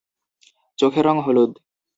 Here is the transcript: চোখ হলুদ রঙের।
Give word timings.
চোখ 0.79 0.93
হলুদ 0.97 1.21
রঙের। 1.25 1.51